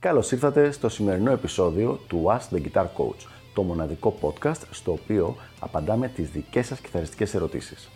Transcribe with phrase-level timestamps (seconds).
[0.00, 5.36] Καλώς ήρθατε στο σημερινό επεισόδιο του Ask the Guitar Coach, το μοναδικό podcast στο οποίο
[5.60, 7.88] απαντάμε τις δικές σας κιθαριστικές ερωτήσεις.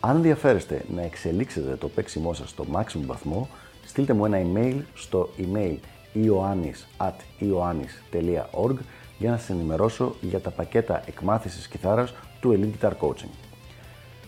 [0.00, 3.48] Αν ενδιαφέρεστε να εξελίξετε το παίξιμό σας στο maximum βαθμό,
[3.86, 5.76] στείλτε μου ένα email στο email
[6.14, 8.76] ioannis.ioannis.org
[9.18, 13.30] για να σας ενημερώσω για τα πακέτα εκμάθησης κιθάρας του Elite Guitar Coaching.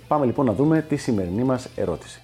[0.08, 2.20] Πάμε λοιπόν να δούμε τη σημερινή μας ερώτηση.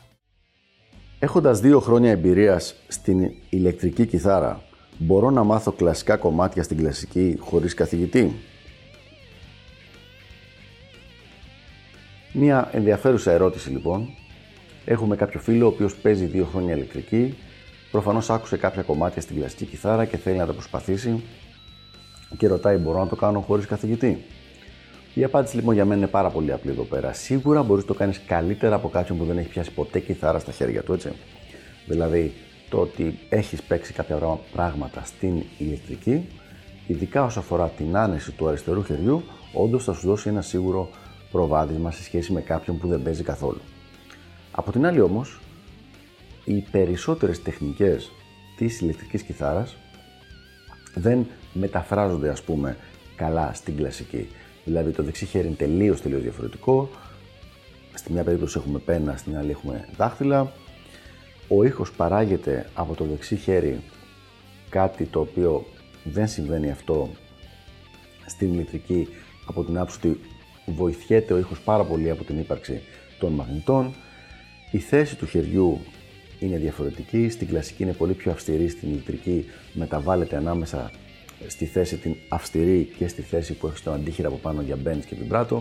[1.19, 4.63] Έχοντας δύο χρόνια εμπειρίας στην ηλεκτρική κιθάρα,
[4.99, 8.35] μπορώ να μάθω κλασικά κομμάτια στην κλασική χωρίς καθηγητή;
[12.33, 14.09] Μία ενδιαφέρουσα ερώτηση λοιπόν.
[14.85, 17.35] Έχουμε κάποιο φίλο ο οποίος παίζει δύο χρόνια ηλεκτρική,
[17.91, 21.23] προφανώς άκουσε κάποια κομμάτια στην κλασική κιθάρα και θέλει να τα προσπαθήσει
[22.37, 24.25] και ρωτάει μπορώ να το κάνω χωρίς καθηγητή;
[25.15, 27.13] Η απάντηση λοιπόν για μένα είναι πάρα πολύ απλή εδώ πέρα.
[27.13, 30.53] Σίγουρα μπορείς να το κάνεις καλύτερα από κάποιον που δεν έχει πιάσει ποτέ κιθάρα στα
[30.53, 31.13] χέρια του, έτσι.
[31.87, 32.33] Δηλαδή,
[32.73, 36.29] το ότι έχεις παίξει κάποια πράγματα στην ηλεκτρική,
[36.87, 40.91] ειδικά όσο αφορά την άνεση του αριστερού χεριού, όντως θα σου δώσει ένα σίγουρο
[41.31, 43.61] προβάδισμα σε σχέση με κάποιον που δεν παίζει καθόλου.
[44.51, 45.41] Από την άλλη όμως,
[46.45, 48.11] οι περισσότερες τεχνικές
[48.57, 49.77] της ηλεκτρικής κιθάρας
[50.95, 52.77] δεν μεταφράζονται ας πούμε
[53.17, 54.29] καλά στην κλασική.
[54.65, 56.89] Δηλαδή το δεξί χέρι είναι τελείως τελείως διαφορετικό.
[57.95, 60.53] Στη μια περίπτωση έχουμε πένα, στην άλλη έχουμε δάχτυλα.
[61.57, 63.81] Ο ήχος παράγεται από το δεξί χέρι
[64.69, 65.67] κάτι το οποίο
[66.05, 67.11] δεν συμβαίνει αυτό
[68.27, 69.09] στην ηλεκτρική
[69.47, 70.21] από την άποψη ότι
[70.67, 72.83] βοηθιέται ο ήχος πάρα πολύ από την ύπαρξη
[73.19, 73.95] των μαγνητών.
[74.71, 75.81] Η θέση του χεριού
[76.39, 80.91] είναι διαφορετική, στην κλασική είναι πολύ πιο αυστηρή, στην ηλεκτρική μεταβάλλεται ανάμεσα
[81.47, 85.05] στη θέση την αυστηρή και στη θέση που έχει τον αντίχειρα από πάνω για bends
[85.07, 85.59] και vibrato.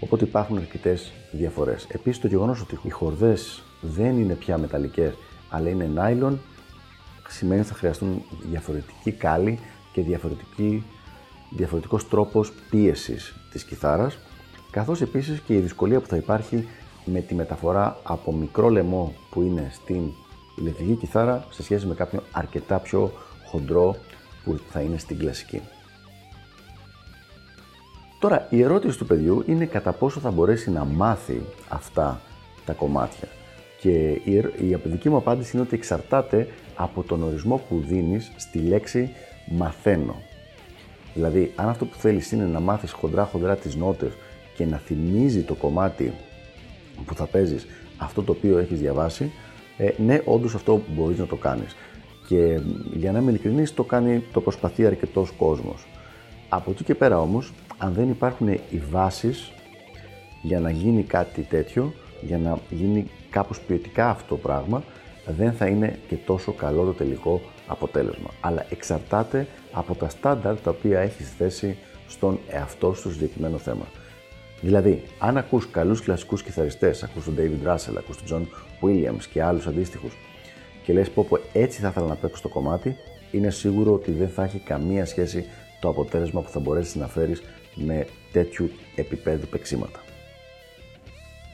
[0.00, 1.86] Οπότε υπάρχουν αρκετές διαφορές.
[1.88, 5.14] Επίσης, το γεγονός ότι οι χορδές δεν είναι πια μεταλλικές
[5.50, 6.36] αλλά είναι nylon
[7.28, 9.58] σημαίνει ότι θα χρειαστούν διαφορετική κάλη
[9.92, 10.84] και διαφορετική,
[11.50, 14.18] διαφορετικός τρόπος πίεσης της κιθάρας
[14.70, 16.68] καθώς επίσης και η δυσκολία που θα υπάρχει
[17.04, 20.02] με τη μεταφορά από μικρό λαιμό που είναι στην
[20.56, 23.12] ηλεκτρική κιθάρα σε σχέση με κάποιον αρκετά πιο
[23.44, 23.96] χοντρό
[24.44, 25.62] που θα είναι στην κλασική.
[28.18, 32.20] Τώρα, η ερώτηση του παιδιού είναι κατά πόσο θα μπορέσει να μάθει αυτά
[32.64, 33.28] τα κομμάτια.
[33.80, 34.20] Και
[34.56, 39.10] η δική μου απάντηση είναι ότι εξαρτάται από τον ορισμό που δίνεις στη λέξη
[39.46, 40.14] μαθαίνω.
[41.14, 44.12] Δηλαδή, αν αυτό που θέλεις είναι να μάθεις χοντρά-χοντρά τις νότες
[44.56, 46.12] και να θυμίζει το κομμάτι
[47.06, 47.66] που θα παίζεις
[47.96, 49.32] αυτό το οποίο έχεις διαβάσει,
[49.76, 51.76] ε, ναι, όντως αυτό μπορείς να το κάνεις.
[52.28, 52.60] Και
[52.92, 55.86] για να είμαι ειλικρινής, το, κάνει, το προσπαθεί αρκετός κόσμος.
[56.48, 59.52] Από εκεί και πέρα όμως, αν δεν υπάρχουν οι βάσεις
[60.42, 61.92] για να γίνει κάτι τέτοιο,
[62.22, 64.82] για να γίνει κάπως ποιοτικά αυτό το πράγμα,
[65.26, 68.30] δεν θα είναι και τόσο καλό το τελικό αποτέλεσμα.
[68.40, 71.76] Αλλά εξαρτάται από τα στάνταρ τα οποία έχεις θέσει
[72.08, 73.84] στον εαυτό σου συγκεκριμένο θέμα.
[74.60, 78.46] Δηλαδή, αν ακούς καλούς κλασικούς κιθαριστές, ακούς τον David Russell, ακούς τον John
[78.84, 80.12] Williams και άλλους αντίστοιχους
[80.82, 82.96] και λες πω, πω έτσι θα ήθελα να παίξω το κομμάτι,
[83.30, 85.44] είναι σίγουρο ότι δεν θα έχει καμία σχέση
[85.80, 87.42] το αποτέλεσμα που θα μπορέσεις να φέρεις
[87.74, 90.00] με τέτοιου επίπεδου παίξήματα.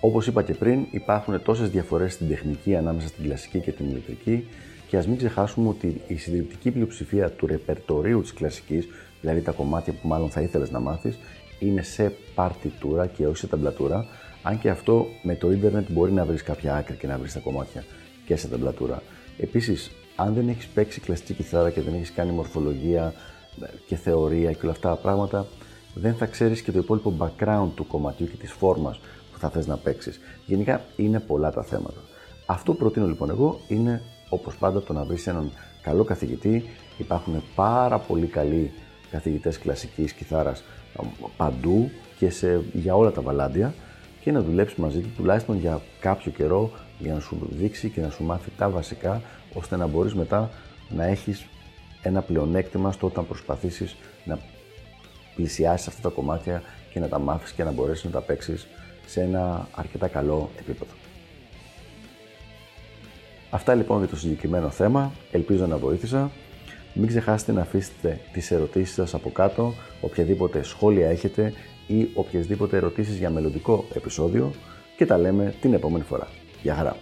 [0.01, 4.49] Όπως είπα και πριν, υπάρχουν τόσες διαφορές στην τεχνική ανάμεσα στην κλασική και την ηλεκτρική
[4.89, 8.89] και ας μην ξεχάσουμε ότι η συντριπτική πλειοψηφία του ρεπερτορίου της κλασικής,
[9.21, 11.19] δηλαδή τα κομμάτια που μάλλον θα ήθελες να μάθεις,
[11.59, 14.07] είναι σε παρτιτούρα και όχι σε ταμπλατούρα.
[14.43, 17.41] Αν και αυτό με το ίντερνετ μπορεί να βρεις κάποια άκρη και να βρεις τα
[17.41, 17.85] κομμάτια
[18.27, 19.03] και σε ταμπλατούρα.
[19.39, 23.15] Επίσης, αν δεν έχεις παίξει κλασική κιθάρα και δεν έχεις κάνει μορφολογία
[23.87, 25.47] και θεωρία και όλα αυτά τα πράγματα,
[25.95, 29.01] δεν θα ξέρεις και το υπόλοιπο background του κομματιού και της φόρμας
[29.33, 30.21] που θα θες να παίξεις.
[30.47, 32.01] Γενικά είναι πολλά τα θέματα.
[32.47, 35.51] Αυτό που προτείνω λοιπόν εγώ είναι όπως πάντα το να βρεις έναν
[35.83, 36.65] καλό καθηγητή.
[36.99, 38.73] Υπάρχουν πάρα πολύ καλοί
[39.11, 40.63] καθηγητές κλασικής κιθάρας
[41.37, 43.75] παντού και σε, για όλα τα βαλάντια
[44.21, 48.11] και να δουλέψεις μαζί του τουλάχιστον για κάποιο καιρό για να σου δείξει και να
[48.11, 49.23] σου μάθει τα βασικά
[49.55, 50.51] ώστε να μπορείς μετά
[50.89, 51.47] να έχεις
[52.03, 54.39] ένα πλεονέκτημα στο όταν προσπαθήσεις να
[55.35, 56.63] πλησιάσεις αυτά τα κομμάτια
[56.93, 58.67] και να τα μάθεις και να μπορέσεις να τα παίξεις
[59.07, 60.93] σε ένα αρκετά καλό επίπεδο.
[63.51, 65.13] Αυτά λοιπόν για το συγκεκριμένο θέμα.
[65.31, 66.31] Ελπίζω να βοήθησα.
[66.95, 71.53] Μην ξεχάσετε να αφήσετε τις ερωτήσεις σας από κάτω, οποιαδήποτε σχόλια έχετε
[71.87, 74.53] ή οποιασδήποτε ερωτήσεις για μελλοντικό επεισόδιο
[74.97, 76.29] και τα λέμε την επόμενη φορά.
[76.63, 76.97] Γεια χαρά!